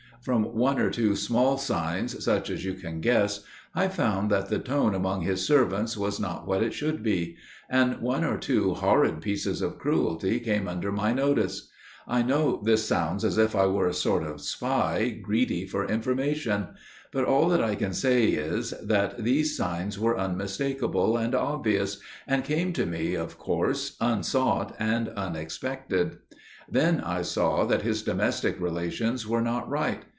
From 0.23 0.53
one 0.55 0.77
or 0.77 0.91
two 0.91 1.15
small 1.15 1.57
signs, 1.57 2.23
such 2.23 2.51
as 2.51 2.63
you 2.63 2.75
can 2.75 3.01
guess, 3.01 3.43
I 3.73 3.87
found 3.87 4.29
that 4.29 4.49
the 4.49 4.59
tone 4.59 4.93
among 4.93 5.23
his 5.23 5.43
servants 5.43 5.97
was 5.97 6.19
not 6.19 6.47
what 6.47 6.61
it 6.61 6.75
should 6.75 7.01
be; 7.01 7.37
and 7.71 7.97
one 8.01 8.23
or 8.23 8.37
two 8.37 8.75
horrid 8.75 9.19
pieces 9.19 9.63
of 9.63 9.79
cruelty 9.79 10.39
came 10.39 10.67
under 10.67 10.91
my 10.91 11.11
notice. 11.11 11.69
I 12.07 12.21
know 12.21 12.61
this 12.63 12.85
sounds 12.85 13.25
as 13.25 13.39
if 13.39 13.55
I 13.55 13.65
were 13.65 13.87
a 13.87 13.95
sort 13.95 14.21
of 14.21 14.41
spy, 14.41 15.09
greedy 15.09 15.65
for 15.65 15.87
information; 15.87 16.67
but 17.11 17.25
all 17.25 17.49
that 17.49 17.63
I 17.63 17.73
can 17.73 17.91
say 17.91 18.25
is, 18.27 18.75
that 18.79 19.23
these 19.23 19.57
signs 19.57 19.97
were 19.97 20.19
unmistakable 20.19 21.17
and 21.17 21.33
obvious, 21.33 21.99
and 22.27 22.43
came 22.43 22.73
to 22.73 22.85
me, 22.85 23.15
of 23.15 23.39
course, 23.39 23.97
unsought 23.99 24.75
and 24.77 25.09
unexpected. 25.09 26.19
Then 26.69 27.01
I 27.01 27.23
saw 27.23 27.65
that 27.65 27.81
his 27.81 28.03
domestic 28.03 28.61
relations 28.61 29.27
were 29.27 29.41
not 29.41 29.67
right. 29.67 30.05